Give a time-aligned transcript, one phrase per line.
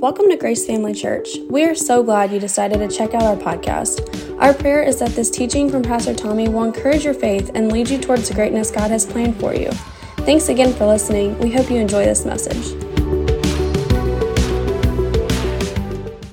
[0.00, 1.38] Welcome to Grace Family Church.
[1.50, 4.38] We are so glad you decided to check out our podcast.
[4.40, 7.90] Our prayer is that this teaching from Pastor Tommy will encourage your faith and lead
[7.90, 9.72] you towards the greatness God has planned for you.
[10.18, 11.36] Thanks again for listening.
[11.40, 12.80] We hope you enjoy this message.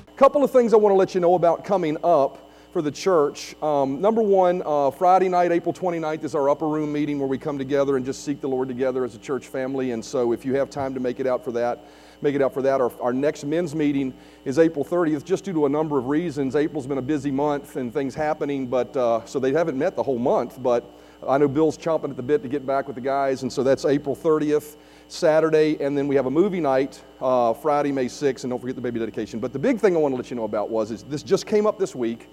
[0.06, 2.92] A couple of things I want to let you know about coming up for the
[2.92, 3.60] church.
[3.64, 7.36] Um, number one, uh, Friday night, April 29th, is our upper room meeting where we
[7.36, 9.90] come together and just seek the Lord together as a church family.
[9.90, 11.84] And so if you have time to make it out for that,
[12.22, 12.80] make it out for that.
[12.80, 14.14] Our, our next men's meeting
[14.44, 16.56] is April 30th, just due to a number of reasons.
[16.56, 20.02] April's been a busy month and things happening, but uh, so they haven't met the
[20.02, 20.62] whole month.
[20.62, 20.84] But
[21.26, 23.62] I know Bill's chomping at the bit to get back with the guys, and so
[23.62, 24.76] that's April 30th.
[25.08, 28.74] Saturday, and then we have a movie night uh, Friday, May 6th, and don't forget
[28.74, 29.38] the baby dedication.
[29.38, 31.46] But the big thing I want to let you know about was is this just
[31.46, 32.28] came up this week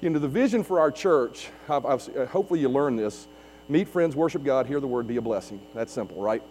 [0.00, 3.28] you know, the vision for our church, I've, I've, hopefully you learned this
[3.68, 5.60] meet friends, worship God, hear the word, be a blessing.
[5.74, 6.42] That's simple, right?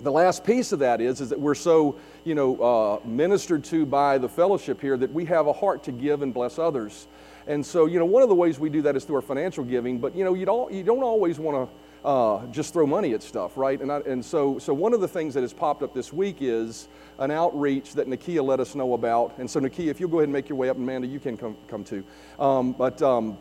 [0.00, 3.84] The last piece of that is, is that we're so, you know, uh, ministered to
[3.84, 7.06] by the fellowship here that we have a heart to give and bless others.
[7.46, 9.64] And so, you know, one of the ways we do that is through our financial
[9.64, 13.12] giving, but, you know, you don't, you don't always want to uh, just throw money
[13.12, 13.80] at stuff, right?
[13.80, 16.36] And, I, and so, so one of the things that has popped up this week
[16.40, 19.34] is an outreach that Nakia let us know about.
[19.38, 21.36] And so, Nakia, if you'll go ahead and make your way up, Amanda, you can
[21.36, 22.04] come, come too.
[22.38, 23.36] Um, but um,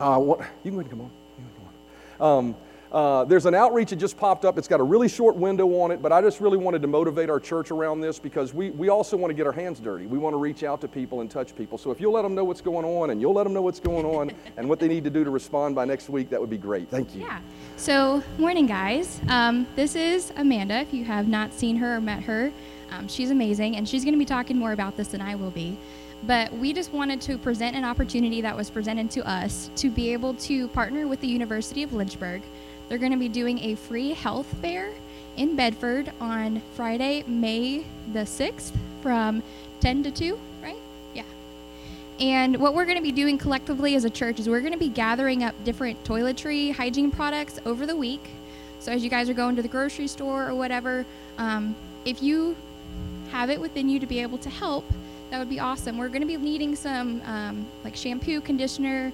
[0.00, 1.10] uh, what, you can go ahead and come on.
[1.38, 2.38] You can come on.
[2.38, 2.56] Um,
[2.92, 4.58] uh, there's an outreach that just popped up.
[4.58, 7.30] It's got a really short window on it, but I just really wanted to motivate
[7.30, 10.04] our church around this because we, we also want to get our hands dirty.
[10.04, 11.78] We want to reach out to people and touch people.
[11.78, 13.80] So if you'll let them know what's going on and you'll let them know what's
[13.80, 16.50] going on and what they need to do to respond by next week, that would
[16.50, 16.90] be great.
[16.90, 17.22] Thank you.
[17.22, 17.40] Yeah.
[17.78, 19.22] So, morning, guys.
[19.28, 20.80] Um, this is Amanda.
[20.80, 22.52] If you have not seen her or met her,
[22.90, 25.50] um, she's amazing, and she's going to be talking more about this than I will
[25.50, 25.78] be.
[26.24, 30.12] But we just wanted to present an opportunity that was presented to us to be
[30.12, 32.42] able to partner with the University of Lynchburg
[32.88, 34.92] they're going to be doing a free health fair
[35.36, 39.42] in Bedford on Friday, May the 6th from
[39.80, 40.76] 10 to 2, right?
[41.14, 41.22] Yeah.
[42.20, 44.78] And what we're going to be doing collectively as a church is we're going to
[44.78, 48.22] be gathering up different toiletry, hygiene products over the week.
[48.80, 51.06] So as you guys are going to the grocery store or whatever,
[51.38, 52.56] um, if you
[53.30, 54.84] have it within you to be able to help,
[55.30, 55.96] that would be awesome.
[55.96, 59.12] We're going to be needing some um, like shampoo, conditioner,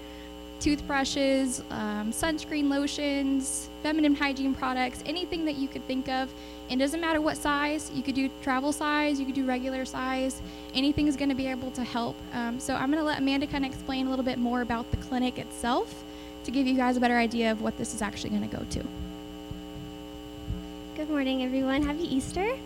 [0.61, 6.33] toothbrushes, um, sunscreen lotions, feminine hygiene products, anything that you could think of.
[6.71, 10.43] And doesn't matter what size, you could do travel size, you could do regular size,
[10.75, 12.17] anything is going to be able to help.
[12.33, 14.91] Um, so I'm going to let Amanda kind of explain a little bit more about
[14.91, 16.05] the clinic itself
[16.45, 18.65] to give you guys a better idea of what this is actually going to go
[18.71, 18.85] to.
[20.97, 21.83] Good morning, everyone.
[21.83, 22.59] Happy Easter.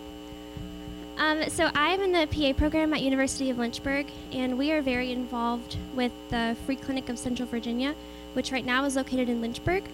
[1.22, 5.12] Um, so I'm in the PA program at University of Lynchburg, and we are very
[5.12, 7.94] involved with the Free Clinic of Central Virginia,
[8.32, 9.84] which right now is located in Lynchburg.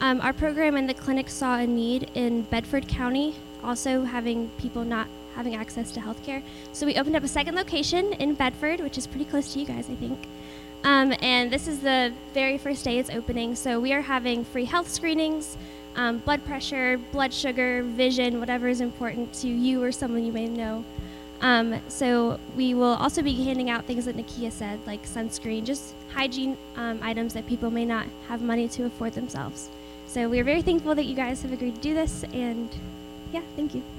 [0.00, 4.82] Um, our program and the clinic saw a need in Bedford County, also having people
[4.82, 6.42] not having access to healthcare.
[6.72, 9.66] So we opened up a second location in Bedford, which is pretty close to you
[9.66, 10.18] guys, I think.
[10.84, 13.54] Um, and this is the very first day it's opening.
[13.54, 15.58] So we are having free health screenings
[15.96, 20.46] um, blood pressure, blood sugar, vision, whatever is important to you or someone you may
[20.46, 20.84] know.
[21.40, 25.94] Um, so we will also be handing out things that Nakia said, like sunscreen, just
[26.12, 29.70] hygiene um, items that people may not have money to afford themselves.
[30.06, 32.68] So we are very thankful that you guys have agreed to do this, and
[33.32, 33.82] yeah, thank you.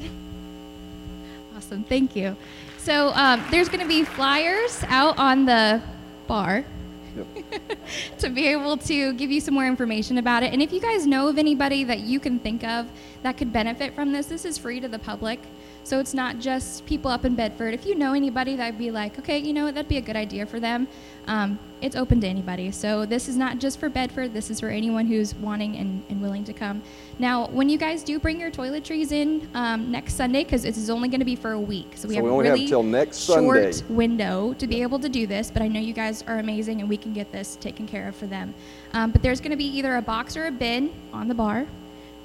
[1.54, 2.36] Awesome, thank you.
[2.80, 5.80] So um, there's going to be flyers out on the
[6.26, 6.66] bar
[8.20, 10.54] to be able to give you some more information about it.
[10.54, 12.88] And if you guys know of anybody that you can think of
[13.24, 15.40] that could benefit from this, this is free to the public.
[15.84, 17.74] So it's not just people up in Bedford.
[17.74, 20.46] If you know anybody that'd be like, okay, you know, that'd be a good idea
[20.46, 20.88] for them,
[21.28, 22.70] um, it's open to anybody.
[22.72, 26.22] So this is not just for Bedford, this is for anyone who's wanting and, and
[26.22, 26.84] willing to come.
[27.18, 30.90] Now, when you guys do bring your toiletries in um, next Sunday, because this is
[30.92, 32.54] only going to be for a week, so we So have we a only have
[32.56, 33.94] really till next short Sunday.
[33.94, 35.50] window to be able to do this.
[35.50, 38.16] But I know you guys are amazing, and we can get this taken care of
[38.16, 38.54] for them.
[38.94, 41.66] Um, but there's going to be either a box or a bin on the bar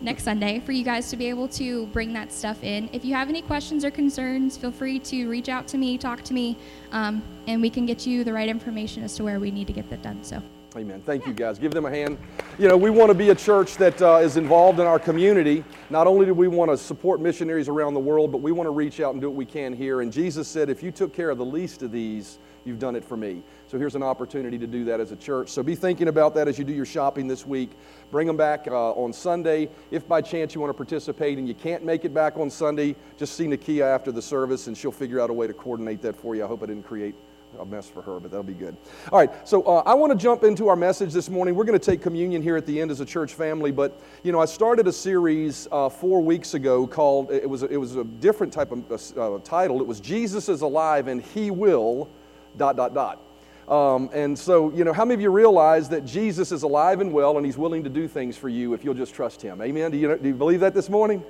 [0.01, 2.89] next Sunday for you guys to be able to bring that stuff in.
[2.93, 6.23] If you have any questions or concerns, feel free to reach out to me, talk
[6.23, 6.59] to me,
[6.93, 9.73] um, and we can get you the right information as to where we need to
[9.73, 10.23] get that done.
[10.23, 10.43] So.
[10.77, 11.01] Amen.
[11.07, 11.59] Thank you, guys.
[11.59, 12.19] Give them a hand.
[12.59, 15.65] You know, we want to be a church that uh, is involved in our community.
[15.89, 18.73] Not only do we want to support missionaries around the world, but we want to
[18.73, 20.03] reach out and do what we can here.
[20.03, 23.05] And Jesus said, if you took care of the least of these, you've done it
[23.05, 23.43] for me.
[23.69, 25.49] So here's an opportunity to do that as a church.
[25.49, 27.71] So be thinking about that as you do your shopping this week.
[28.13, 29.69] Bring them back uh, on Sunday.
[29.91, 32.95] If by chance you want to participate and you can't make it back on Sunday,
[33.17, 36.17] just see Nakia after the service and she'll figure out a way to coordinate that
[36.17, 36.45] for you.
[36.45, 37.17] I hope I didn't create
[37.59, 38.77] a mess for her, but that'll be good.
[39.11, 41.55] All right, so uh, I want to jump into our message this morning.
[41.55, 44.33] We're going to take communion here at the end as a church family, but you
[44.33, 48.05] know, I started a series uh, four weeks ago called it was it was a
[48.05, 49.81] different type of uh, title.
[49.81, 52.09] It was Jesus is alive and He will
[52.57, 53.26] dot dot dot.
[53.69, 57.13] Um, and so, you know, how many of you realize that Jesus is alive and
[57.13, 59.61] well and He's willing to do things for you if you'll just trust Him?
[59.61, 59.91] Amen?
[59.91, 61.25] Do you, do you believe that this morning?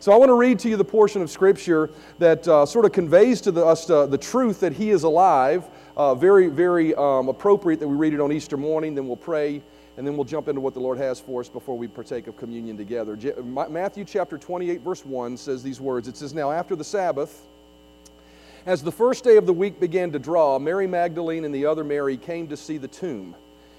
[0.00, 2.92] So I want to read to you the portion of Scripture that uh, sort of
[2.92, 5.64] conveys to the, us uh, the truth that He is alive.
[5.96, 8.94] Uh, very, very um, appropriate that we read it on Easter morning.
[8.94, 9.62] Then we'll pray,
[9.96, 12.36] and then we'll jump into what the Lord has for us before we partake of
[12.38, 13.14] communion together.
[13.14, 17.46] Je- Matthew chapter 28, verse 1 says these words It says, Now after the Sabbath,
[18.64, 21.82] as the first day of the week began to draw, Mary Magdalene and the other
[21.82, 23.34] Mary came to see the tomb.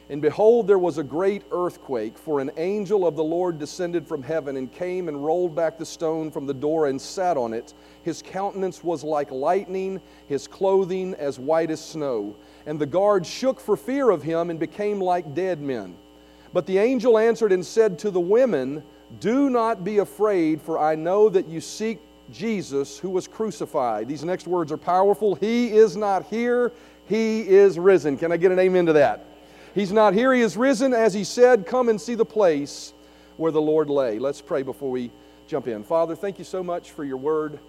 [0.10, 4.22] And behold, there was a great earthquake, for an angel of the Lord descended from
[4.22, 7.74] heaven and came and rolled back the stone from the door and sat on it.
[8.04, 12.36] His countenance was like lightning, his clothing as white as snow.
[12.66, 15.96] And the guards shook for fear of him and became like dead men.
[16.52, 18.84] But the angel answered and said to the women,
[19.22, 22.00] Do not be afraid, for I know that you seek
[22.32, 24.08] Jesus who was crucified.
[24.08, 25.36] These next words are powerful.
[25.36, 26.72] He is not here,
[27.08, 28.18] he is risen.
[28.18, 29.26] Can I get an amen to that?
[29.76, 30.34] He's not here.
[30.34, 30.94] He is risen.
[30.94, 32.94] As he said, come and see the place
[33.38, 34.20] where the Lord lay.
[34.20, 35.10] Let's pray before we
[35.48, 35.84] jump in.
[35.84, 37.60] Father, thank you so much for your word.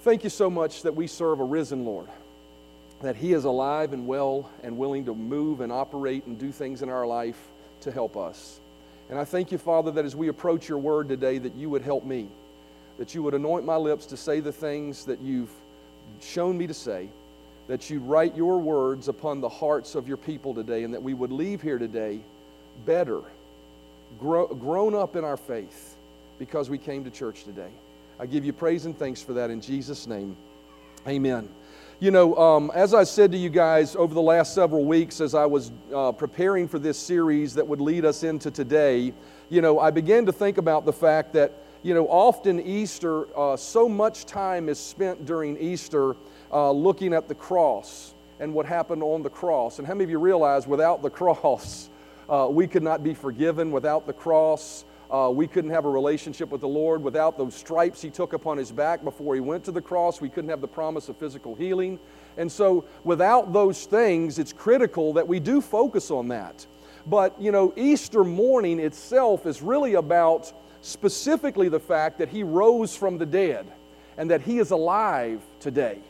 [0.00, 2.08] Thank you so much that we serve a risen Lord,
[3.02, 6.82] that he is alive and well and willing to move and operate and do things
[6.82, 7.48] in our life
[7.80, 8.60] to help us.
[9.10, 11.82] And I thank you, Father, that as we approach your word today, that you would
[11.82, 12.28] help me,
[12.98, 15.50] that you would anoint my lips to say the things that you've
[16.20, 17.08] shown me to say
[17.68, 21.14] that you'd write your words upon the hearts of your people today and that we
[21.14, 22.20] would leave here today
[22.84, 23.20] better,
[24.20, 25.96] grow, grown up in our faith
[26.38, 27.70] because we came to church today.
[28.20, 30.36] I give you praise and thanks for that in Jesus' name.
[31.08, 31.48] Amen.
[31.98, 35.34] You know, um, as I said to you guys over the last several weeks as
[35.34, 39.12] I was uh, preparing for this series that would lead us into today,
[39.48, 41.52] you know, I began to think about the fact that,
[41.86, 46.16] you know, often Easter, uh, so much time is spent during Easter
[46.52, 49.78] uh, looking at the cross and what happened on the cross.
[49.78, 51.88] And how many of you realize without the cross,
[52.28, 53.70] uh, we could not be forgiven?
[53.70, 57.04] Without the cross, uh, we couldn't have a relationship with the Lord.
[57.04, 60.28] Without those stripes he took upon his back before he went to the cross, we
[60.28, 62.00] couldn't have the promise of physical healing.
[62.36, 66.66] And so, without those things, it's critical that we do focus on that.
[67.06, 72.96] But, you know, Easter morning itself is really about specifically the fact that he rose
[72.96, 73.66] from the dead
[74.16, 76.00] and that he is alive today.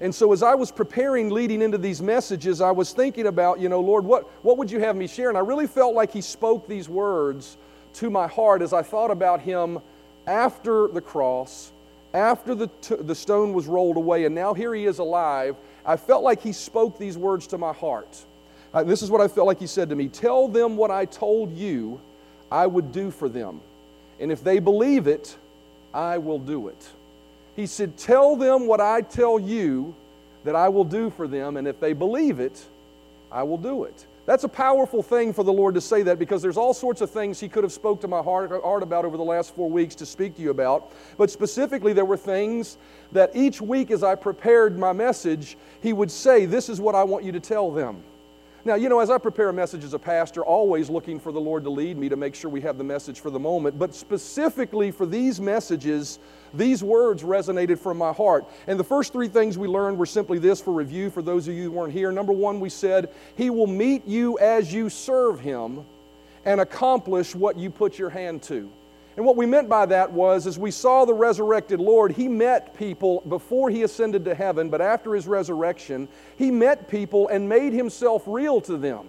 [0.00, 3.68] And so, as I was preparing leading into these messages, I was thinking about, you
[3.68, 5.28] know, Lord, what, what would you have me share?
[5.28, 7.58] And I really felt like He spoke these words
[7.94, 9.78] to my heart as I thought about Him
[10.26, 11.70] after the cross,
[12.14, 15.56] after the, t- the stone was rolled away, and now here He is alive.
[15.84, 18.24] I felt like He spoke these words to my heart.
[18.72, 21.04] Uh, this is what I felt like He said to me Tell them what I
[21.04, 22.00] told you
[22.50, 23.60] I would do for them.
[24.20, 25.36] And if they believe it,
[25.92, 26.88] I will do it.
[27.56, 29.94] He said, Tell them what I tell you
[30.44, 32.64] that I will do for them, and if they believe it,
[33.32, 34.06] I will do it.
[34.26, 37.10] That's a powerful thing for the Lord to say that because there's all sorts of
[37.10, 39.94] things He could have spoke to my heart, heart about over the last four weeks
[39.96, 40.92] to speak to you about.
[41.16, 42.76] But specifically, there were things
[43.12, 47.02] that each week as I prepared my message, He would say, This is what I
[47.02, 48.02] want you to tell them.
[48.62, 51.40] Now, you know, as I prepare a message as a pastor, always looking for the
[51.40, 53.94] Lord to lead me to make sure we have the message for the moment, but
[53.94, 56.18] specifically for these messages,
[56.52, 58.44] these words resonated from my heart.
[58.66, 61.54] And the first three things we learned were simply this for review for those of
[61.54, 62.12] you who weren't here.
[62.12, 65.86] Number one, we said, He will meet you as you serve Him
[66.44, 68.70] and accomplish what you put your hand to.
[69.20, 72.72] And what we meant by that was, as we saw the resurrected Lord, He met
[72.72, 76.08] people before He ascended to heaven, but after His resurrection,
[76.38, 79.08] He met people and made Himself real to them.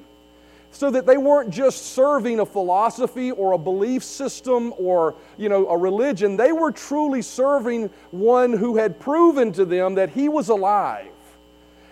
[0.71, 5.69] So that they weren't just serving a philosophy or a belief system or you know,
[5.69, 10.49] a religion, they were truly serving one who had proven to them that He was
[10.49, 11.10] alive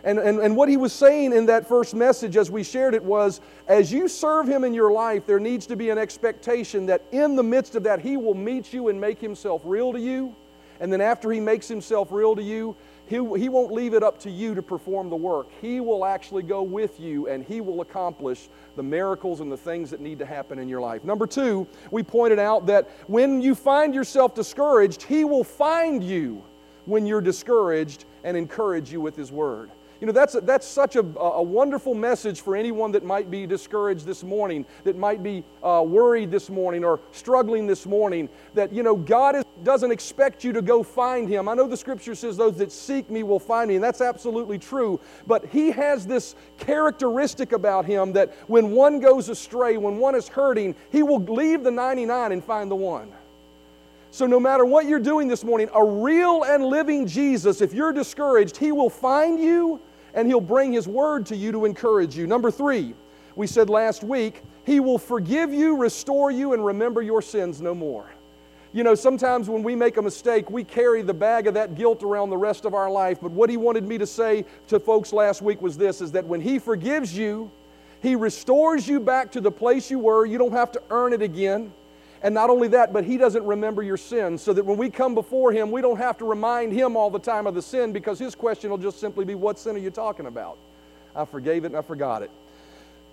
[0.03, 3.03] and, and, and what he was saying in that first message as we shared it
[3.03, 7.03] was as you serve him in your life, there needs to be an expectation that
[7.11, 10.35] in the midst of that, he will meet you and make himself real to you.
[10.79, 12.75] And then after he makes himself real to you,
[13.09, 15.49] he, he won't leave it up to you to perform the work.
[15.61, 19.89] He will actually go with you and he will accomplish the miracles and the things
[19.89, 21.03] that need to happen in your life.
[21.03, 26.43] Number two, we pointed out that when you find yourself discouraged, he will find you
[26.85, 29.71] when you're discouraged and encourage you with his word.
[30.01, 34.05] You know, that's, that's such a, a wonderful message for anyone that might be discouraged
[34.05, 38.81] this morning, that might be uh, worried this morning or struggling this morning, that, you
[38.81, 41.49] know, God is, doesn't expect you to go find Him.
[41.49, 44.57] I know the scripture says, Those that seek me will find me, and that's absolutely
[44.57, 45.01] true.
[45.27, 50.29] But He has this characteristic about Him that when one goes astray, when one is
[50.29, 53.11] hurting, He will leave the 99 and find the one.
[54.11, 57.93] So, no matter what you're doing this morning, a real and living Jesus, if you're
[57.93, 59.81] discouraged, He will find you
[60.13, 62.27] and He'll bring His word to you to encourage you.
[62.27, 62.93] Number three,
[63.35, 67.73] we said last week, He will forgive you, restore you, and remember your sins no
[67.73, 68.09] more.
[68.71, 72.03] You know, sometimes when we make a mistake, we carry the bag of that guilt
[72.03, 73.19] around the rest of our life.
[73.19, 76.25] But what he wanted me to say to folks last week was this is that
[76.25, 77.49] when he forgives you,
[78.01, 80.25] he restores you back to the place you were.
[80.25, 81.73] You don't have to earn it again.
[82.21, 85.15] And not only that, but He doesn't remember your sins, so that when we come
[85.15, 88.19] before Him, we don't have to remind Him all the time of the sin because
[88.19, 90.57] His question will just simply be, What sin are you talking about?
[91.15, 92.31] I forgave it and I forgot it.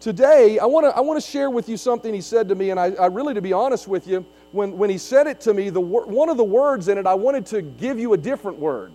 [0.00, 2.92] Today, I want to I share with you something He said to me, and I,
[2.92, 5.80] I really, to be honest with you, when, when He said it to me, the,
[5.80, 8.92] one of the words in it, I wanted to give you a different word,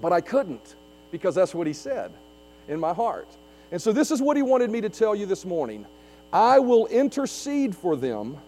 [0.00, 0.76] but I couldn't
[1.10, 2.12] because that's what He said
[2.68, 3.28] in my heart.
[3.72, 5.84] And so, this is what He wanted me to tell you this morning
[6.32, 8.38] I will intercede for them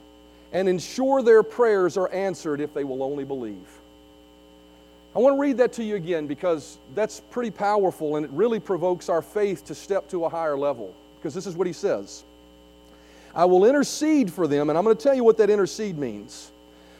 [0.52, 3.66] and ensure their prayers are answered if they will only believe.
[5.14, 8.60] I want to read that to you again because that's pretty powerful and it really
[8.60, 10.94] provokes our faith to step to a higher level.
[11.16, 12.24] Because this is what he says
[13.34, 16.52] I will intercede for them, and I'm going to tell you what that intercede means.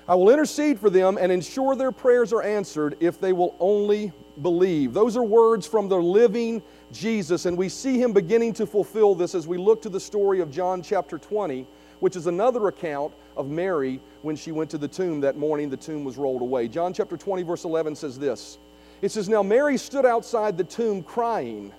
[0.07, 4.11] I will intercede for them and ensure their prayers are answered if they will only
[4.41, 4.95] believe.
[4.95, 6.63] Those are words from the living
[6.93, 10.41] Jesus, and we see him beginning to fulfill this as we look to the story
[10.41, 11.67] of John chapter 20
[12.01, 15.77] which is another account of Mary when she went to the tomb that morning, the
[15.77, 16.69] tomb was rolled away.
[16.69, 18.59] John chapter 20, verse 11 says this
[19.01, 21.73] It says, Now Mary stood outside the tomb crying.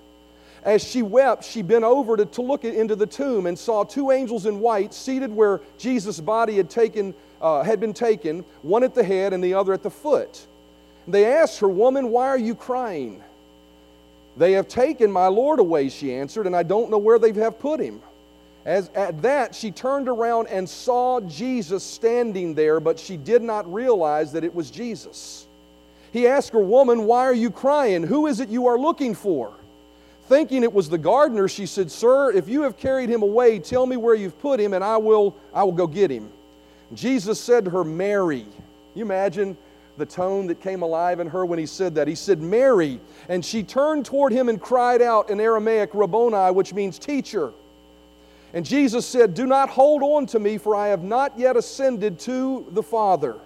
[0.62, 4.10] As she wept, she bent over to, to look into the tomb and saw two
[4.10, 8.94] angels in white seated where Jesus' body had, taken, uh, had been taken, one at
[8.94, 10.46] the head and the other at the foot.
[11.08, 13.22] They asked her, Woman, why are you crying?
[14.36, 17.58] They have taken my Lord away, she answered, and I don't know where they have
[17.58, 18.00] put him.
[18.64, 23.72] As, at that, she turned around and saw Jesus standing there, but she did not
[23.72, 25.46] realize that it was Jesus.
[26.12, 28.02] He asked her, Woman, why are you crying?
[28.02, 29.54] Who is it you are looking for?
[30.28, 33.86] Thinking it was the gardener, she said, Sir, if you have carried him away, tell
[33.86, 36.30] me where you've put him, and I will, I will go get him.
[36.94, 38.46] Jesus said to her, Mary.
[38.94, 39.56] You imagine
[39.96, 42.08] the tone that came alive in her when he said that.
[42.08, 43.00] He said, Mary.
[43.28, 47.52] And she turned toward him and cried out in Aramaic, Rabboni, which means teacher.
[48.52, 52.18] And Jesus said, Do not hold on to me, for I have not yet ascended
[52.20, 53.40] to the Father.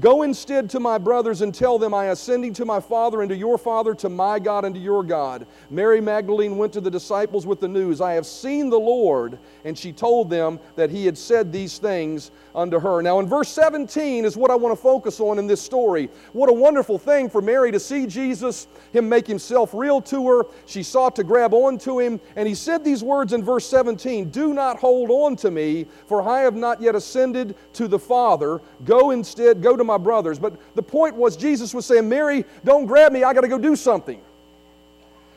[0.00, 3.36] Go instead to my brothers and tell them, I ascending to my Father and to
[3.36, 5.46] your Father, to my God and to your God.
[5.68, 9.38] Mary Magdalene went to the disciples with the news, I have seen the Lord.
[9.66, 13.02] And she told them that he had said these things unto her.
[13.02, 16.08] Now, in verse 17 is what I want to focus on in this story.
[16.32, 20.46] What a wonderful thing for Mary to see Jesus, him make himself real to her.
[20.64, 22.18] She sought to grab on to him.
[22.36, 26.26] And he said these words in verse 17 Do not hold on to me, for
[26.26, 28.60] I have not yet ascended to the Father.
[28.84, 30.38] Go instead, go to my brothers.
[30.38, 33.24] But the point was, Jesus was saying, Mary, don't grab me.
[33.24, 34.20] I got to go do something.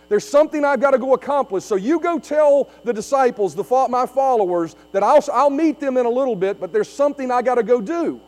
[0.07, 1.63] There's something I've got to go accomplish.
[1.63, 6.05] So you go tell the disciples, the, my followers, that I'll, I'll meet them in
[6.05, 8.21] a little bit, but there's something I got to go do.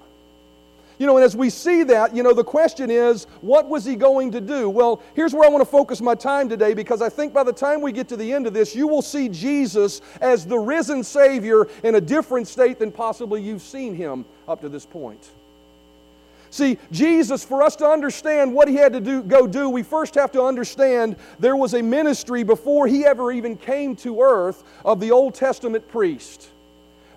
[0.99, 3.95] You know, and as we see that, you know, the question is, what was he
[3.95, 4.67] going to do?
[4.67, 7.53] Well, here's where I want to focus my time today because I think by the
[7.53, 11.03] time we get to the end of this, you will see Jesus as the risen
[11.03, 15.29] Savior in a different state than possibly you've seen him up to this point.
[16.49, 20.15] See, Jesus, for us to understand what he had to do, go do, we first
[20.15, 24.99] have to understand there was a ministry before he ever even came to earth of
[24.99, 26.49] the Old Testament priest.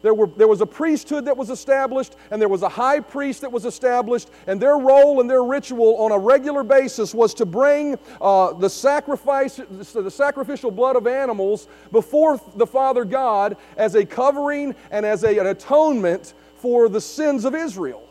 [0.03, 3.43] There, were, there was a priesthood that was established, and there was a high priest
[3.43, 7.47] that was established, and their role and their ritual on a regular basis was to
[7.47, 14.05] bring uh, the sacrifice, the sacrificial blood of animals before the Father God as a
[14.05, 18.10] covering and as a, an atonement for the sins of Israel.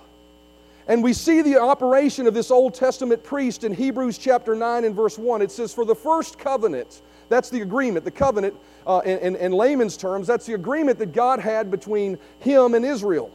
[0.90, 4.96] And we see the operation of this Old Testament priest in Hebrews chapter 9 and
[4.96, 5.44] verse 1.
[5.44, 8.56] It says, For the first covenant, that's the agreement, the covenant
[8.88, 12.84] uh, in, in, in layman's terms, that's the agreement that God had between him and
[12.84, 13.30] Israel.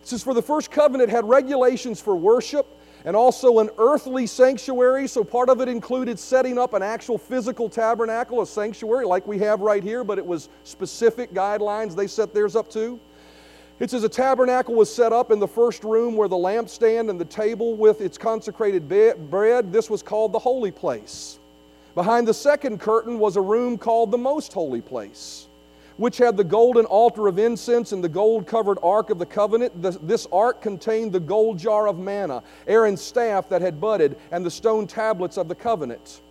[0.00, 2.68] It says, For the first covenant had regulations for worship
[3.04, 5.08] and also an earthly sanctuary.
[5.08, 9.40] So part of it included setting up an actual physical tabernacle, a sanctuary like we
[9.40, 13.00] have right here, but it was specific guidelines they set theirs up to.
[13.80, 17.20] It says a tabernacle was set up in the first room where the lampstand and
[17.20, 21.38] the table with its consecrated bread, this was called the holy place.
[21.94, 25.48] Behind the second curtain was a room called the Most Holy Place,
[25.96, 29.72] which had the golden altar of incense and the gold covered ark of the covenant.
[30.06, 34.50] This ark contained the gold jar of manna, Aaron's staff that had budded, and the
[34.50, 36.22] stone tablets of the covenant.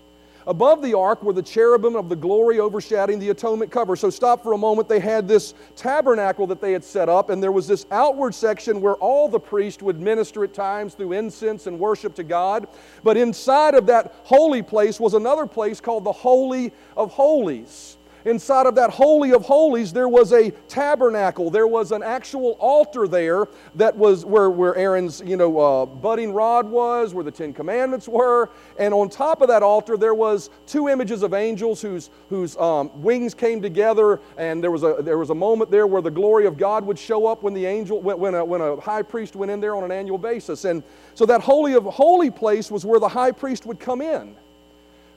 [0.47, 3.95] Above the ark were the cherubim of the glory overshadowing the atonement cover.
[3.95, 4.87] So, stop for a moment.
[4.87, 8.81] They had this tabernacle that they had set up, and there was this outward section
[8.81, 12.67] where all the priests would minister at times through incense and worship to God.
[13.03, 18.65] But inside of that holy place was another place called the Holy of Holies inside
[18.65, 21.49] of that Holy of Holies, there was a tabernacle.
[21.49, 26.33] There was an actual altar there that was where, where Aaron's you know, uh, budding
[26.33, 28.49] rod was, where the Ten Commandments were.
[28.77, 33.01] And on top of that altar, there was two images of angels whose, whose um,
[33.01, 34.19] wings came together.
[34.37, 36.99] And there was, a, there was a moment there where the glory of God would
[36.99, 39.83] show up when the angel, when, a, when a high priest went in there on
[39.83, 40.65] an annual basis.
[40.65, 44.35] And so that Holy of Holy place was where the high priest would come in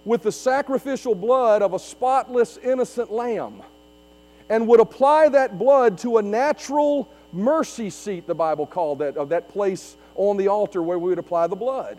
[0.05, 3.63] with the sacrificial blood of a spotless, innocent lamb
[4.49, 9.31] and would apply that blood to a natural mercy seat, the Bible called that, of
[9.31, 11.99] that place on the altar where we would apply the blood.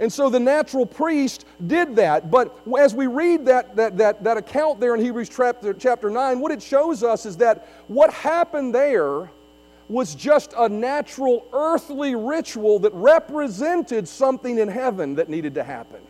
[0.00, 2.30] And so the natural priest did that.
[2.30, 6.40] But as we read that, that, that, that account there in Hebrews chapter, chapter 9,
[6.40, 9.30] what it shows us is that what happened there
[9.88, 16.00] was just a natural earthly ritual that represented something in heaven that needed to happen.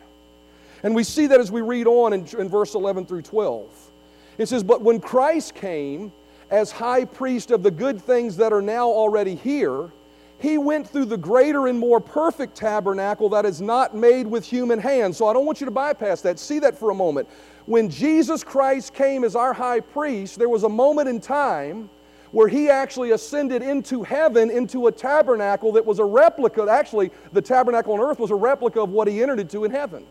[0.83, 3.89] And we see that as we read on in, in verse 11 through 12.
[4.37, 6.11] It says, But when Christ came
[6.49, 9.91] as high priest of the good things that are now already here,
[10.39, 14.77] he went through the greater and more perfect tabernacle that is not made with human
[14.77, 15.15] hands.
[15.15, 16.37] So I don't want you to bypass that.
[16.37, 17.29] See that for a moment.
[17.65, 21.89] When Jesus Christ came as our high priest, there was a moment in time
[22.31, 26.67] where he actually ascended into heaven into a tabernacle that was a replica.
[26.69, 30.05] Actually, the tabernacle on earth was a replica of what he entered into in heaven.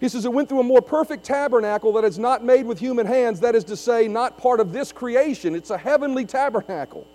[0.00, 3.06] He says it went through a more perfect tabernacle that is not made with human
[3.06, 5.54] hands, that is to say, not part of this creation.
[5.54, 7.06] It's a heavenly tabernacle.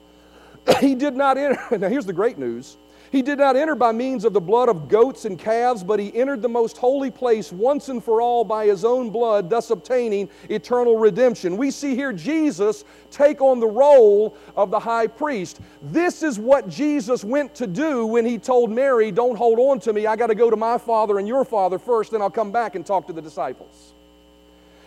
[0.80, 1.60] he did not enter.
[1.80, 2.78] Now, here's the great news
[3.16, 6.14] he did not enter by means of the blood of goats and calves, but he
[6.14, 10.30] entered the most holy place once and for all by his own blood, thus obtaining
[10.50, 11.56] eternal redemption.
[11.56, 15.62] We see here Jesus take on the role of the high priest.
[15.82, 19.94] This is what Jesus went to do when he told Mary, Don't hold on to
[19.94, 20.08] me.
[20.08, 22.76] I got to go to my father and your father first, then I'll come back
[22.76, 23.94] and talk to the disciples.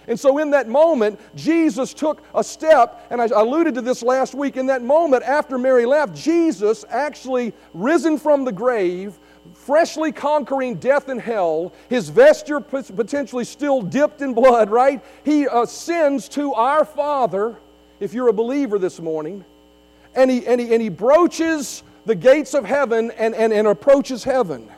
[0.09, 4.35] And so, in that moment, Jesus took a step, and I alluded to this last
[4.35, 4.57] week.
[4.57, 9.19] In that moment, after Mary left, Jesus actually risen from the grave,
[9.53, 15.05] freshly conquering death and hell, his vesture potentially still dipped in blood, right?
[15.25, 17.59] He ascends to our Father,
[18.01, 19.45] if you're a believer this morning,
[20.15, 24.25] and he, and he, and he broaches the gates of heaven and, and, and approaches
[24.25, 24.71] heaven.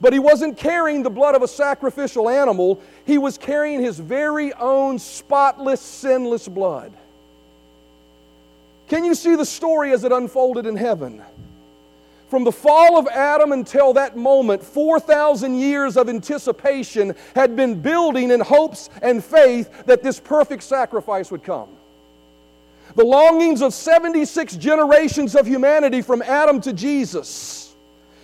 [0.00, 4.52] But he wasn't carrying the blood of a sacrificial animal, he was carrying his very
[4.54, 6.92] own spotless, sinless blood.
[8.88, 11.22] Can you see the story as it unfolded in heaven?
[12.28, 18.30] From the fall of Adam until that moment, 4,000 years of anticipation had been building
[18.30, 21.68] in hopes and faith that this perfect sacrifice would come.
[22.94, 27.69] The longings of 76 generations of humanity from Adam to Jesus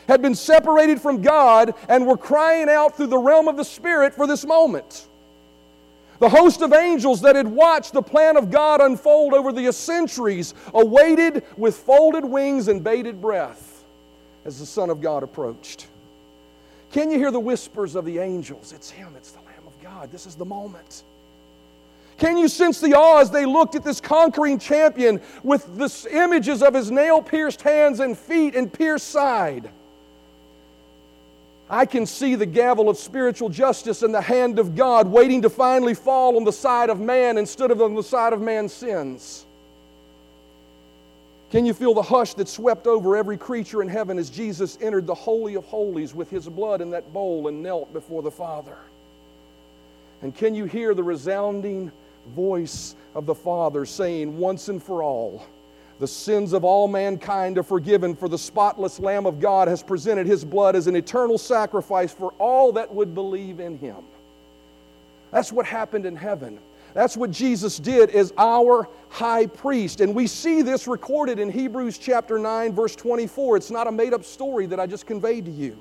[0.09, 4.15] had been separated from God and were crying out through the realm of the Spirit
[4.15, 5.07] for this moment.
[6.19, 10.55] The host of angels that had watched the plan of God unfold over the centuries
[10.73, 13.85] awaited with folded wings and bated breath
[14.45, 15.89] as the Son of God approached.
[16.93, 18.73] Can you hear the whispers of the angels?
[18.73, 20.11] It's Him, it's the Lamb of God.
[20.11, 21.03] This is the moment.
[22.19, 26.63] Can you sense the awe as they looked at this conquering champion with the images
[26.63, 29.69] of his nail pierced hands and feet and pierced side?
[31.69, 35.51] I can see the gavel of spiritual justice in the hand of God waiting to
[35.51, 39.45] finally fall on the side of man instead of on the side of man's sins.
[41.51, 45.07] Can you feel the hush that swept over every creature in heaven as Jesus entered
[45.07, 48.77] the Holy of Holies with his blood in that bowl and knelt before the Father?
[50.23, 51.91] And can you hear the resounding
[52.35, 55.47] voice of the Father saying, once and for all,
[55.99, 60.27] the sins of all mankind are forgiven, for the spotless Lamb of God has presented
[60.27, 63.97] his blood as an eternal sacrifice for all that would believe in him.
[65.31, 66.59] That's what happened in heaven.
[66.93, 70.01] That's what Jesus did as our high priest.
[70.01, 73.59] And we see this recorded in Hebrews chapter 9, verse 24.
[73.59, 75.79] It's not a made up story that I just conveyed to you.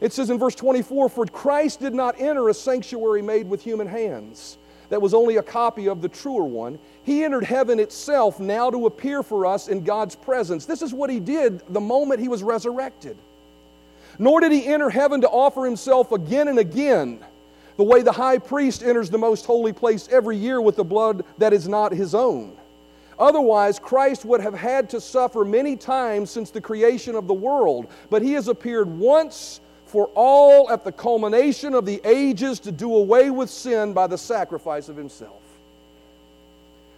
[0.00, 3.86] It says in verse 24, For Christ did not enter a sanctuary made with human
[3.86, 6.78] hands that was only a copy of the truer one.
[7.02, 10.66] He entered heaven itself now to appear for us in God's presence.
[10.66, 13.16] This is what he did the moment he was resurrected.
[14.18, 17.24] Nor did he enter heaven to offer himself again and again,
[17.76, 21.24] the way the high priest enters the most holy place every year with the blood
[21.38, 22.56] that is not his own.
[23.18, 27.86] Otherwise, Christ would have had to suffer many times since the creation of the world,
[28.10, 32.94] but he has appeared once for all at the culmination of the ages to do
[32.94, 35.40] away with sin by the sacrifice of himself.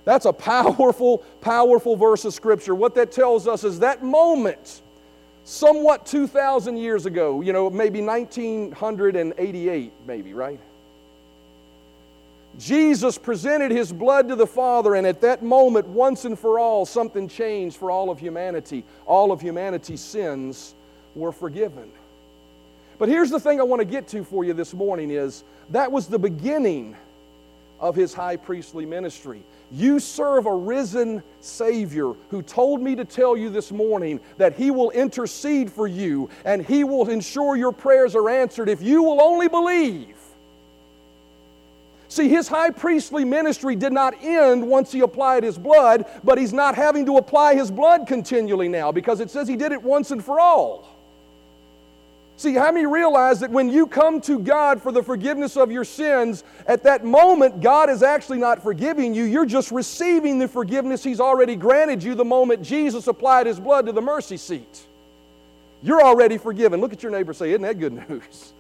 [0.05, 2.75] That's a powerful, powerful verse of Scripture.
[2.75, 4.81] What that tells us is that moment,
[5.45, 10.61] somewhat 2,000 years ago, you know, maybe 1988, maybe, right?
[12.59, 16.87] Jesus presented his blood to the Father, and at that moment, once and for all,
[16.87, 18.85] something changed for all of humanity.
[19.05, 20.75] All of humanity's sins
[21.15, 21.93] were forgiven.
[22.99, 25.91] But here's the thing I want to get to for you this morning is that
[25.91, 26.97] was the beginning
[27.79, 29.43] of his high priestly ministry.
[29.71, 34.71] You serve a risen Savior who told me to tell you this morning that He
[34.71, 39.21] will intercede for you and He will ensure your prayers are answered if you will
[39.21, 40.15] only believe.
[42.11, 46.55] See, his high priestly ministry did not end once he applied his blood, but he's
[46.55, 50.11] not having to apply his blood continually now because it says he did it once
[50.11, 50.98] and for all.
[52.39, 55.85] See, how many realize that when you come to God for the forgiveness of your
[55.85, 59.25] sins, at that moment, God is actually not forgiving you.
[59.25, 63.87] You're just receiving the forgiveness He's already granted you the moment Jesus applied His blood
[63.87, 64.87] to the mercy seat.
[65.83, 66.81] You're already forgiven.
[66.81, 68.53] Look at your neighbor say, Isn't that good news?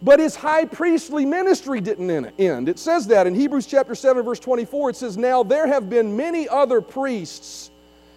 [0.00, 2.10] But his high priestly ministry didn't
[2.40, 2.70] end.
[2.70, 4.90] It says that in Hebrews chapter 7, verse 24.
[4.90, 7.70] It says, Now there have been many other priests,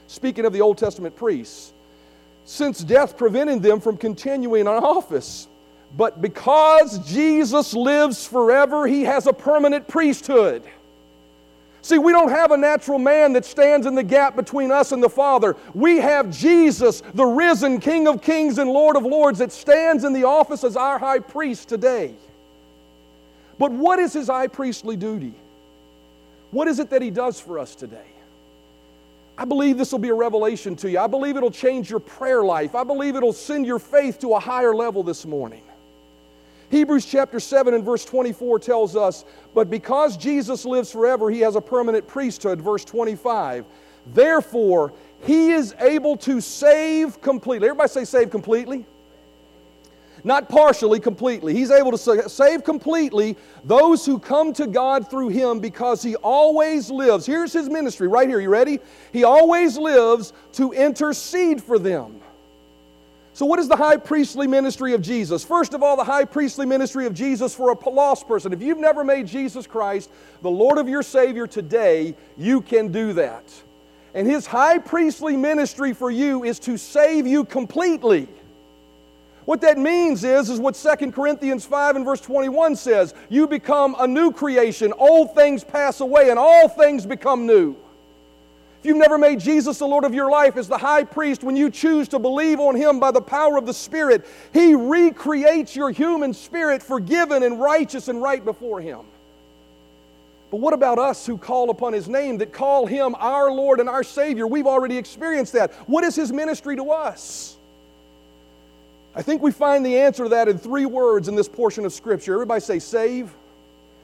[0.07, 1.72] speaking of the Old Testament priests
[2.45, 5.47] since death prevented them from continuing in office.
[5.95, 10.63] But because Jesus lives forever, he has a permanent priesthood.
[11.83, 15.03] See, we don't have a natural man that stands in the gap between us and
[15.03, 15.57] the Father.
[15.73, 20.13] We have Jesus, the risen King of kings and Lord of lords, that stands in
[20.13, 22.15] the office as our high priest today.
[23.59, 25.33] But what is his high priestly duty?
[26.51, 28.12] What is it that he does for us today?
[29.37, 30.99] I believe this will be a revelation to you.
[30.99, 32.75] I believe it'll change your prayer life.
[32.75, 35.63] I believe it'll send your faith to a higher level this morning.
[36.69, 41.55] Hebrews chapter 7 and verse 24 tells us, But because Jesus lives forever, he has
[41.55, 42.61] a permanent priesthood.
[42.61, 43.65] Verse 25.
[44.07, 47.69] Therefore, he is able to save completely.
[47.69, 48.85] Everybody say, save completely.
[50.25, 51.53] Not partially, completely.
[51.53, 56.89] He's able to save completely those who come to God through Him because He always
[56.89, 57.25] lives.
[57.25, 58.39] Here's His ministry right here.
[58.39, 58.79] You ready?
[59.11, 62.21] He always lives to intercede for them.
[63.35, 65.43] So, what is the high priestly ministry of Jesus?
[65.43, 68.53] First of all, the high priestly ministry of Jesus for a lost person.
[68.53, 73.11] If you've never made Jesus Christ the Lord of your Savior today, you can do
[73.13, 73.43] that.
[74.13, 78.27] And His high priestly ministry for you is to save you completely.
[79.45, 83.13] What that means is, is what 2 Corinthians 5 and verse 21 says.
[83.29, 84.93] You become a new creation.
[84.97, 87.75] Old things pass away and all things become new.
[88.83, 91.55] If you've never made Jesus the Lord of your life as the high priest, when
[91.55, 95.89] you choose to believe on Him by the power of the Spirit, He recreates your
[95.89, 98.99] human spirit forgiven and righteous and right before Him.
[100.51, 103.87] But what about us who call upon His name, that call Him our Lord and
[103.87, 104.47] our Savior?
[104.47, 105.71] We've already experienced that.
[105.87, 107.55] What is His ministry to us?
[109.15, 111.93] I think we find the answer to that in three words in this portion of
[111.93, 112.33] Scripture.
[112.33, 113.31] Everybody say save,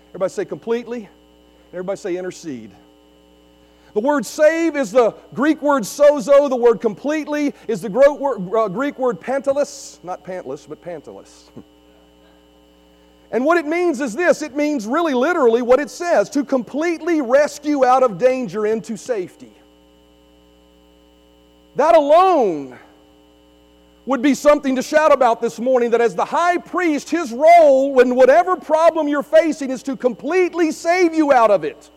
[0.10, 1.10] everybody say completely,
[1.74, 2.72] everybody say intercede.
[3.94, 6.48] The word save is the Greek word sozo.
[6.48, 11.50] The word completely is the uh, Greek word pantelis, not pantless, but pantelis.
[13.32, 17.22] and what it means is this it means really literally what it says to completely
[17.22, 19.52] rescue out of danger into safety.
[21.76, 22.78] That alone
[24.10, 28.00] would be something to shout about this morning that as the high priest, his role
[28.00, 31.92] in whatever problem you're facing is to completely save you out of it.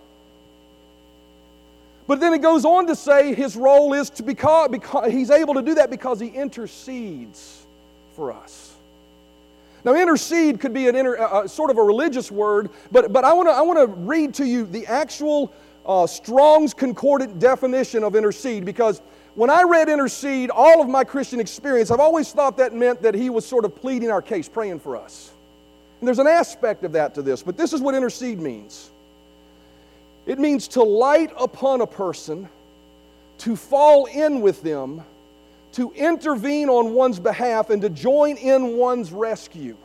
[2.07, 5.55] But then it goes on to say his role is to because, because he's able
[5.55, 7.65] to do that because he intercedes
[8.15, 8.75] for us.
[9.83, 13.33] Now, intercede could be an inter, uh, sort of a religious word, but, but I
[13.33, 15.51] want to I wanna read to you the actual
[15.87, 19.01] uh, Strong's Concordance definition of intercede because
[19.35, 23.15] when I read intercede, all of my Christian experience, I've always thought that meant that
[23.15, 25.33] he was sort of pleading our case, praying for us.
[26.01, 28.91] And there's an aspect of that to this, but this is what intercede means
[30.25, 32.49] it means to light upon a person,
[33.39, 35.03] to fall in with them,
[35.73, 39.77] to intervene on one's behalf, and to join in one's rescue.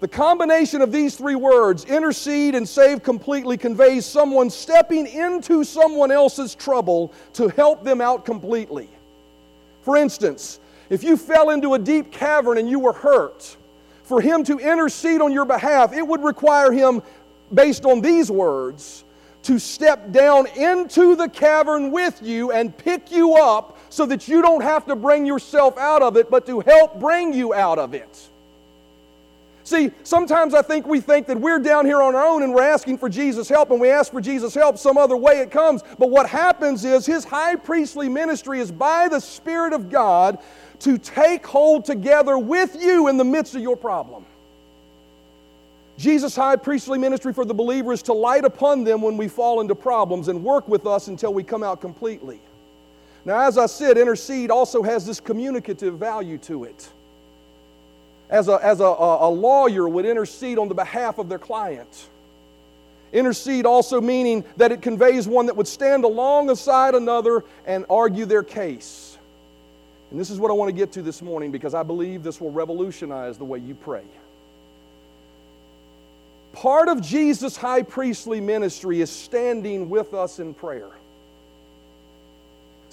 [0.00, 6.10] The combination of these three words, intercede and save completely, conveys someone stepping into someone
[6.10, 8.88] else's trouble to help them out completely.
[9.82, 13.56] For instance, if you fell into a deep cavern and you were hurt,
[14.02, 17.02] for him to intercede on your behalf, it would require him,
[17.52, 19.04] based on these words,
[19.42, 24.42] to step down into the cavern with you and pick you up so that you
[24.42, 27.94] don't have to bring yourself out of it, but to help bring you out of
[27.94, 28.28] it.
[29.64, 32.62] See, sometimes I think we think that we're down here on our own and we're
[32.62, 35.82] asking for Jesus' help, and we ask for Jesus' help some other way it comes.
[35.98, 40.38] But what happens is his high priestly ministry is by the Spirit of God
[40.80, 44.26] to take hold together with you in the midst of your problem.
[45.96, 49.62] Jesus' high priestly ministry for the believer is to light upon them when we fall
[49.62, 52.38] into problems and work with us until we come out completely.
[53.24, 56.90] Now, as I said, intercede also has this communicative value to it.
[58.30, 62.08] As a, as a, a lawyer would intercede on the behalf of their client.
[63.12, 68.42] Intercede also meaning that it conveys one that would stand alongside another and argue their
[68.42, 69.16] case.
[70.10, 72.40] And this is what I want to get to this morning because I believe this
[72.40, 74.04] will revolutionize the way you pray.
[76.52, 80.90] Part of Jesus' high priestly ministry is standing with us in prayer.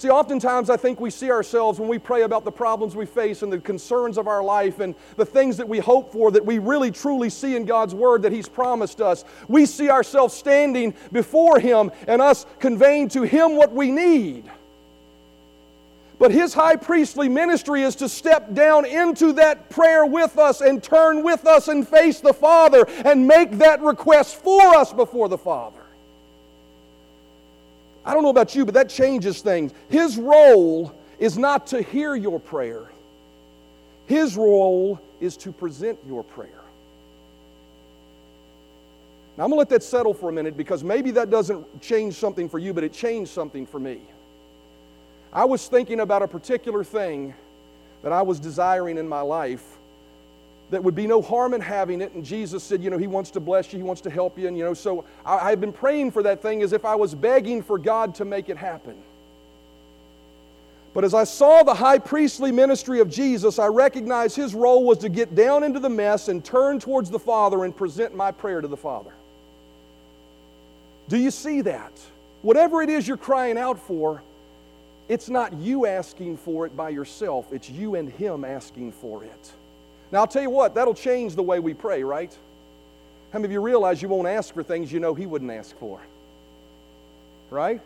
[0.02, 3.42] See, oftentimes I think we see ourselves when we pray about the problems we face
[3.42, 6.58] and the concerns of our life and the things that we hope for that we
[6.58, 9.24] really truly see in God's Word that He's promised us.
[9.46, 14.50] We see ourselves standing before Him and us conveying to Him what we need.
[16.18, 20.82] But His high priestly ministry is to step down into that prayer with us and
[20.82, 25.38] turn with us and face the Father and make that request for us before the
[25.38, 25.81] Father.
[28.04, 29.72] I don't know about you, but that changes things.
[29.88, 32.84] His role is not to hear your prayer,
[34.06, 36.50] His role is to present your prayer.
[39.36, 42.14] Now, I'm going to let that settle for a minute because maybe that doesn't change
[42.14, 44.02] something for you, but it changed something for me.
[45.32, 47.32] I was thinking about a particular thing
[48.02, 49.78] that I was desiring in my life
[50.72, 52.14] that would be no harm in having it.
[52.14, 54.48] And Jesus said, you know, He wants to bless you, He wants to help you.
[54.48, 57.14] And, you know, so I, have been praying for that thing as if I was
[57.14, 58.96] begging for God to make it happen.
[60.94, 64.98] But as I saw the high priestly ministry of Jesus, I recognized His role was
[64.98, 68.62] to get down into the mess and turn towards the Father and present my prayer
[68.62, 69.12] to the Father.
[71.08, 71.92] Do you see that?
[72.40, 74.22] Whatever it is you're crying out for,
[75.08, 79.52] it's not you asking for it by yourself, it's you and Him asking for it.
[80.12, 82.30] Now, I'll tell you what, that'll change the way we pray, right?
[83.32, 85.76] How many of you realize you won't ask for things you know He wouldn't ask
[85.78, 85.98] for?
[87.50, 87.80] Right?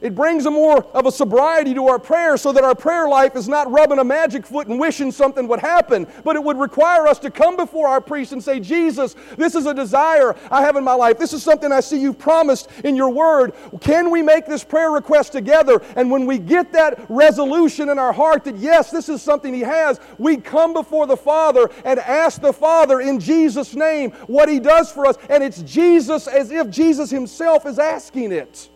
[0.00, 3.36] It brings a more of a sobriety to our prayer so that our prayer life
[3.36, 7.06] is not rubbing a magic foot and wishing something would happen, but it would require
[7.06, 10.76] us to come before our priest and say, Jesus, this is a desire I have
[10.76, 11.18] in my life.
[11.18, 13.54] This is something I see you've promised in your word.
[13.80, 15.82] Can we make this prayer request together?
[15.96, 19.60] And when we get that resolution in our heart that, yes, this is something He
[19.60, 24.60] has, we come before the Father and ask the Father in Jesus' name what He
[24.60, 25.16] does for us.
[25.28, 28.70] And it's Jesus as if Jesus Himself is asking it.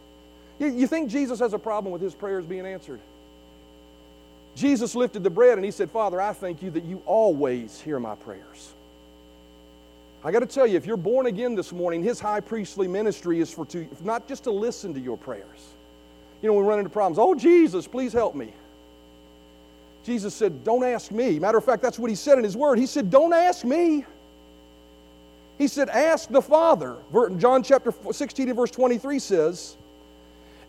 [0.62, 3.00] You, you think Jesus has a problem with his prayers being answered?
[4.54, 7.98] Jesus lifted the bread and he said, Father, I thank you that you always hear
[7.98, 8.72] my prayers.
[10.22, 13.40] I got to tell you, if you're born again this morning, his high priestly ministry
[13.40, 15.70] is for to, not just to listen to your prayers.
[16.42, 17.18] You know, we run into problems.
[17.18, 18.52] Oh, Jesus, please help me.
[20.04, 21.40] Jesus said, Don't ask me.
[21.40, 22.78] Matter of fact, that's what he said in his word.
[22.78, 24.04] He said, Don't ask me.
[25.58, 26.98] He said, Ask the Father.
[27.38, 29.76] John chapter 16 and verse 23 says,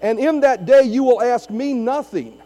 [0.03, 2.39] and in that day you will ask me nothing.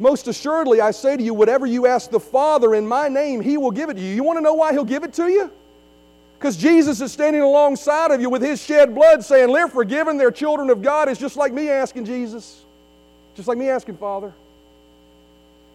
[0.00, 3.56] Most assuredly, I say to you, whatever you ask the Father in my name, he
[3.56, 4.14] will give it to you.
[4.14, 5.50] You want to know why he'll give it to you?
[6.38, 10.30] Because Jesus is standing alongside of you with his shed blood saying, They're forgiven, they're
[10.30, 11.08] children of God.
[11.08, 12.64] It's just like me asking Jesus,
[13.34, 14.32] just like me asking Father.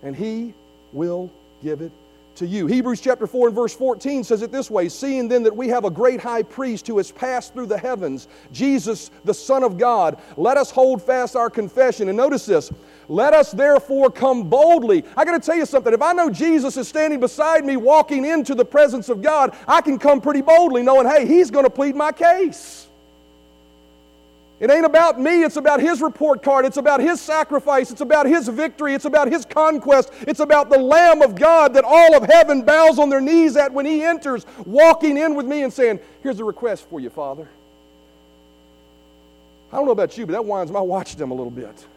[0.01, 0.53] And he
[0.93, 1.29] will
[1.61, 1.91] give it
[2.35, 2.67] to you.
[2.67, 5.85] Hebrews chapter 4 and verse 14 says it this way Seeing then that we have
[5.85, 10.19] a great high priest who has passed through the heavens, Jesus, the Son of God,
[10.37, 12.09] let us hold fast our confession.
[12.09, 12.71] And notice this
[13.07, 15.03] let us therefore come boldly.
[15.17, 15.93] I got to tell you something.
[15.93, 19.81] If I know Jesus is standing beside me walking into the presence of God, I
[19.81, 22.87] can come pretty boldly knowing, hey, he's going to plead my case.
[24.59, 26.65] It ain't about me, it's about His report card.
[26.65, 27.91] It's about His sacrifice.
[27.91, 28.93] It's about His victory.
[28.93, 30.11] It's about His conquest.
[30.21, 33.73] It's about the Lamb of God that all of heaven bows on their knees at
[33.73, 37.47] when He enters, walking in with me and saying, Here's a request for you, Father.
[39.71, 41.87] I don't know about you, but that winds my watchdom a little bit.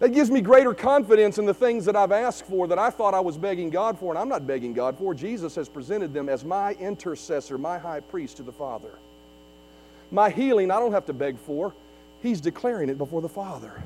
[0.00, 3.14] That gives me greater confidence in the things that I've asked for that I thought
[3.14, 5.14] I was begging God for, and I'm not begging God for.
[5.14, 8.90] Jesus has presented them as my intercessor, my high priest to the Father.
[10.14, 11.74] My healing, I don't have to beg for.
[12.22, 13.82] He's declaring it before the Father.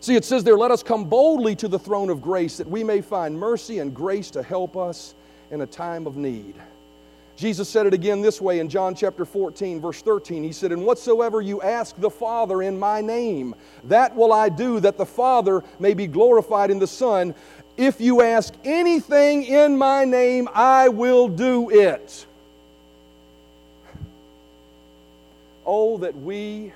[0.00, 2.82] See, it says there, let us come boldly to the throne of grace that we
[2.82, 5.14] may find mercy and grace to help us
[5.50, 6.54] in a time of need.
[7.36, 10.42] Jesus said it again this way in John chapter 14, verse 13.
[10.42, 14.80] He said, And whatsoever you ask the Father in my name, that will I do,
[14.80, 17.34] that the Father may be glorified in the Son.
[17.76, 22.26] If you ask anything in my name, I will do it.
[25.70, 26.72] Oh, that we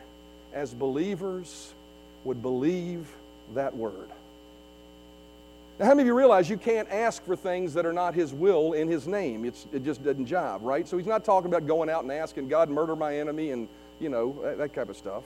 [0.52, 1.72] as believers
[2.24, 3.08] would believe
[3.54, 4.10] that word.
[5.78, 8.34] Now, how many of you realize you can't ask for things that are not His
[8.34, 9.46] will in His name?
[9.46, 10.86] It's, it just doesn't jive, right?
[10.86, 13.66] So He's not talking about going out and asking God, murder my enemy, and,
[13.98, 15.24] you know, that, that type of stuff.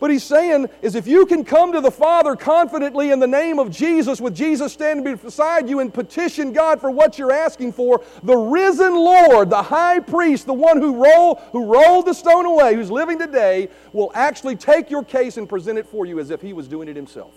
[0.00, 3.58] But he's saying is if you can come to the Father confidently in the name
[3.58, 8.02] of Jesus, with Jesus standing beside you and petition God for what you're asking for,
[8.22, 12.74] the risen Lord, the high priest, the one who, roll, who rolled the stone away,
[12.74, 16.40] who's living today, will actually take your case and present it for you as if
[16.40, 17.34] he was doing it himself.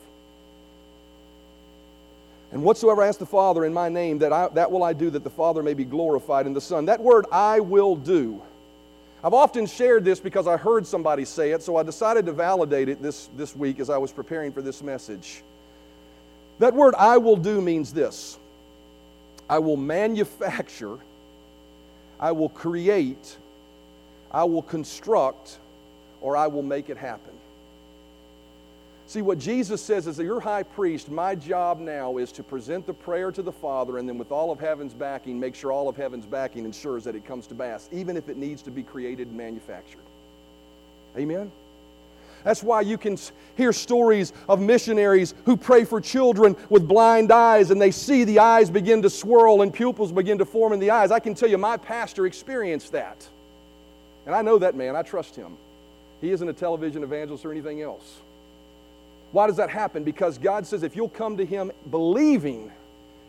[2.53, 5.09] And whatsoever I ask the Father in my name, that, I, that will I do,
[5.09, 6.85] that the Father may be glorified in the Son.
[6.85, 8.41] That word, I will do.
[9.23, 12.89] I've often shared this because I heard somebody say it, so I decided to validate
[12.89, 15.43] it this, this week as I was preparing for this message.
[16.59, 18.37] That word, I will do, means this
[19.49, 20.97] I will manufacture,
[22.19, 23.37] I will create,
[24.31, 25.57] I will construct,
[26.19, 27.33] or I will make it happen.
[29.05, 32.87] See, what Jesus says is that your high priest, my job now is to present
[32.87, 35.89] the prayer to the Father, and then with all of heaven's backing, make sure all
[35.89, 38.81] of heaven's backing ensures that it comes to pass, even if it needs to be
[38.81, 40.01] created and manufactured.
[41.17, 41.51] Amen?
[42.43, 43.17] That's why you can
[43.55, 48.39] hear stories of missionaries who pray for children with blind eyes and they see the
[48.39, 51.11] eyes begin to swirl and pupils begin to form in the eyes.
[51.11, 53.27] I can tell you, my pastor experienced that.
[54.25, 55.57] And I know that man, I trust him.
[56.19, 58.19] He isn't a television evangelist or anything else.
[59.33, 60.03] Why does that happen?
[60.03, 62.71] Because God says, if you'll come to Him believing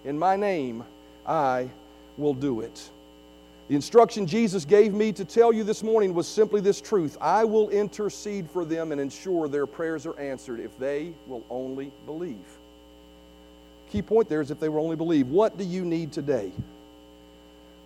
[0.04, 0.84] in my name,
[1.26, 1.70] I
[2.18, 2.90] will do it.
[3.68, 7.44] The instruction Jesus gave me to tell you this morning was simply this truth I
[7.44, 12.36] will intercede for them and ensure their prayers are answered if they will only believe.
[13.90, 15.28] Key point there is if they will only believe.
[15.28, 16.52] What do you need today?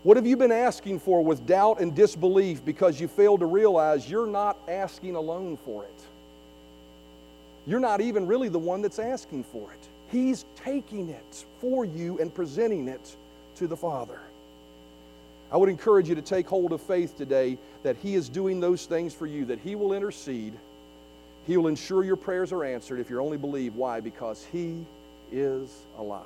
[0.02, 4.10] What have you been asking for with doubt and disbelief because you failed to realize
[4.10, 6.00] you're not asking alone for it?
[7.68, 9.88] You're not even really the one that's asking for it.
[10.10, 13.14] He's taking it for you and presenting it
[13.56, 14.18] to the Father.
[15.52, 18.86] I would encourage you to take hold of faith today that He is doing those
[18.86, 20.54] things for you, that He will intercede.
[21.46, 23.74] He will ensure your prayers are answered if you only believe.
[23.74, 24.00] Why?
[24.00, 24.86] Because He
[25.30, 26.24] is alive.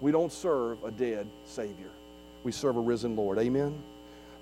[0.00, 1.90] We don't serve a dead Savior,
[2.44, 3.38] we serve a risen Lord.
[3.38, 3.74] Amen?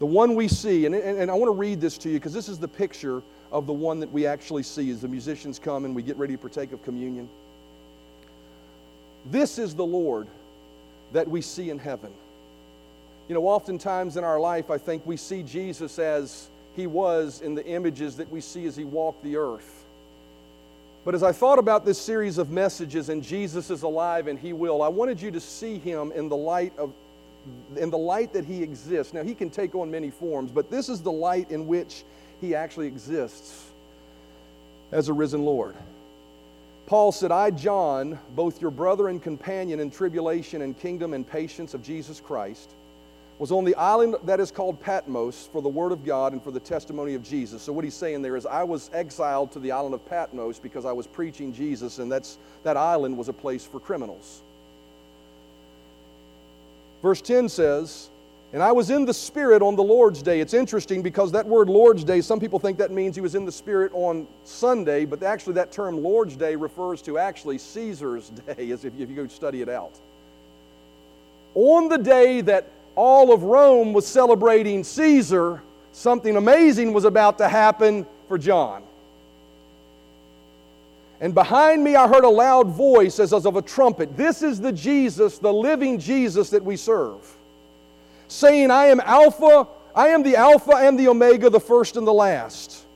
[0.01, 2.35] The one we see, and, and, and I want to read this to you because
[2.35, 3.23] this is the picture
[3.53, 6.33] of the one that we actually see as the musicians come and we get ready
[6.33, 7.29] to partake of communion.
[9.27, 10.27] This is the Lord
[11.13, 12.11] that we see in heaven.
[13.29, 17.55] You know, oftentimes in our life, I think we see Jesus as he was in
[17.55, 19.85] the images that we see as he walked the earth.
[21.05, 24.53] But as I thought about this series of messages and Jesus is alive and he
[24.53, 26.93] will, I wanted you to see him in the light of
[27.77, 29.13] in the light that he exists.
[29.13, 32.05] Now he can take on many forms, but this is the light in which
[32.43, 33.65] he actually exists
[34.91, 35.75] as a risen Lord.
[36.85, 41.73] Paul said, I, John, both your brother and companion in tribulation and kingdom and patience
[41.73, 42.69] of Jesus Christ,
[43.39, 46.51] was on the island that is called Patmos for the word of God and for
[46.51, 47.63] the testimony of Jesus.
[47.63, 50.85] So what he's saying there is I was exiled to the island of Patmos because
[50.85, 54.43] I was preaching Jesus and that's that island was a place for criminals.
[57.01, 58.11] Verse 10 says,
[58.53, 60.41] and I was in the Spirit on the Lord's Day.
[60.41, 63.47] It's interesting because that word Lord's Day, some people think that means he was in
[63.47, 68.71] the Spirit on Sunday, but actually that term Lord's Day refers to actually Caesar's Day,
[68.71, 69.93] as if you go study it out.
[71.55, 75.63] On the day that all of Rome was celebrating Caesar,
[75.93, 78.83] something amazing was about to happen for John.
[81.23, 84.15] And behind me, I heard a loud voice as of a trumpet.
[84.15, 87.37] This is the Jesus, the living Jesus that we serve
[88.33, 92.13] saying, I am Alpha, I am the Alpha and the Omega, the first and the
[92.13, 92.87] last.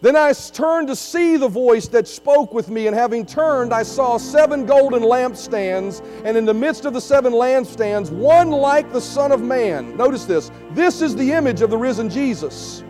[0.00, 3.84] Then I turned to see the voice that spoke with me, and having turned, I
[3.84, 9.00] saw seven golden lampstands, and in the midst of the seven lampstands, one like the
[9.00, 9.96] Son of Man.
[9.96, 12.82] Notice this this is the image of the risen Jesus.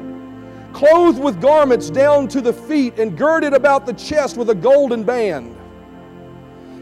[0.72, 5.04] Clothed with garments down to the feet, and girded about the chest with a golden
[5.04, 5.54] band.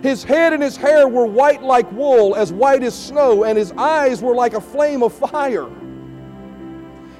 [0.03, 3.72] His head and his hair were white like wool, as white as snow, and his
[3.72, 5.68] eyes were like a flame of fire.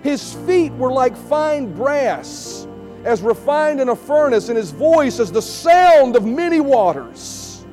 [0.03, 2.67] His feet were like fine brass,
[3.05, 7.67] as refined in a furnace, and his voice as the sound of many waters.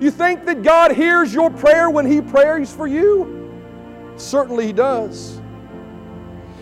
[0.00, 3.52] You think that God hears your prayer when he prays for you?
[4.16, 5.40] Certainly he does.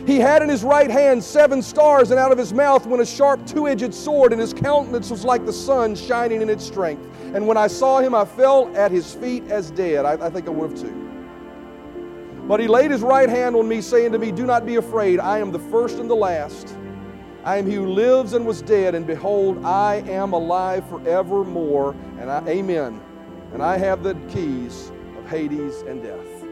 [0.07, 3.07] He had in his right hand seven stars, and out of his mouth went a
[3.07, 7.05] sharp two edged sword, and his countenance was like the sun shining in its strength.
[7.35, 10.05] And when I saw him, I fell at his feet as dead.
[10.05, 11.03] I, I think I would have too.
[12.47, 15.19] But he laid his right hand on me, saying to me, Do not be afraid.
[15.19, 16.77] I am the first and the last.
[17.45, 21.97] I am he who lives and was dead, and behold, I am alive forevermore.
[22.21, 23.01] And I, amen.
[23.53, 26.45] And I have the keys of Hades and death.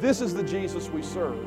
[0.00, 1.46] This is the Jesus we serve.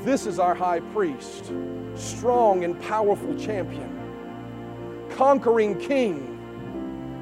[0.00, 1.52] This is our high priest,
[1.96, 3.90] strong and powerful champion,
[5.10, 6.34] conquering king.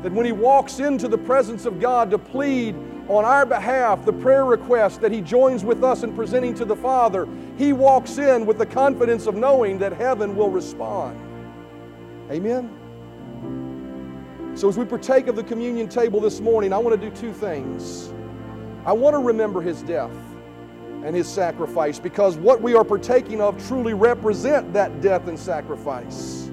[0.03, 2.77] That when he walks into the presence of God to plead
[3.09, 6.77] on our behalf the prayer request that he joins with us in presenting to the
[6.77, 11.19] Father, he walks in with the confidence of knowing that heaven will respond.
[12.31, 12.71] Amen?
[14.55, 17.33] So, as we partake of the communion table this morning, I want to do two
[17.33, 18.13] things.
[18.85, 20.13] I want to remember his death
[21.05, 26.51] and his sacrifice because what we are partaking of truly represent that death and sacrifice.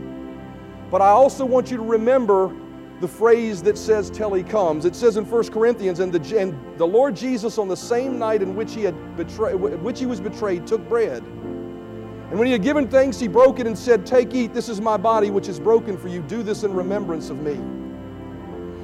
[0.91, 2.55] But I also want you to remember
[3.01, 4.85] the phrase that says till he comes.
[4.85, 8.41] It says in 1 Corinthians, and the, and the Lord Jesus on the same night
[8.41, 11.23] in which he, had betrayed, which he was betrayed took bread.
[11.23, 14.79] And when he had given thanks, he broke it and said, Take, eat, this is
[14.79, 16.21] my body which is broken for you.
[16.21, 17.59] Do this in remembrance of me.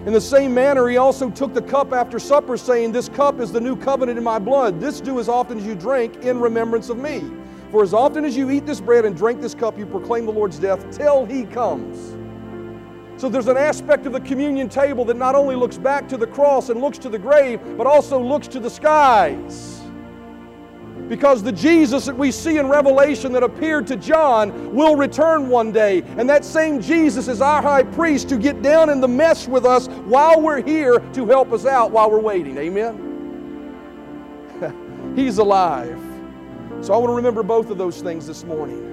[0.05, 3.51] In the same manner, he also took the cup after supper, saying, This cup is
[3.51, 4.79] the new covenant in my blood.
[4.79, 7.23] This do as often as you drink in remembrance of me.
[7.69, 10.31] For as often as you eat this bread and drink this cup, you proclaim the
[10.31, 12.15] Lord's death till he comes.
[13.21, 16.27] So there's an aspect of the communion table that not only looks back to the
[16.27, 19.78] cross and looks to the grave, but also looks to the skies.
[21.09, 25.71] Because the Jesus that we see in Revelation that appeared to John will return one
[25.71, 26.03] day.
[26.17, 29.65] And that same Jesus is our high priest to get down in the mess with
[29.65, 32.55] us while we're here to help us out while we're waiting.
[32.59, 33.07] Amen?
[35.15, 35.99] He's alive.
[36.81, 38.85] So I want to remember both of those things this morning.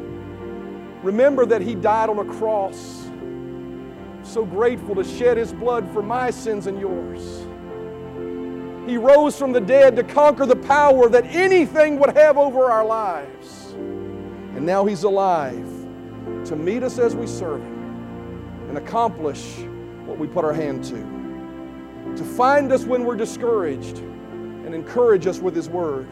[1.02, 3.10] Remember that He died on a cross.
[4.22, 7.46] So grateful to shed His blood for my sins and yours.
[8.86, 12.84] He rose from the dead to conquer the power that anything would have over our
[12.84, 13.72] lives.
[13.72, 15.66] And now He's alive
[16.46, 19.58] to meet us as we serve Him and accomplish
[20.06, 22.14] what we put our hand to.
[22.16, 26.08] To find us when we're discouraged and encourage us with His Word.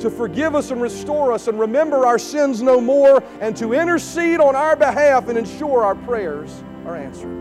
[0.00, 4.40] To forgive us and restore us and remember our sins no more, and to intercede
[4.40, 7.36] on our behalf and ensure our prayers are answered.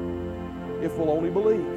[0.81, 1.76] If we'll only believe.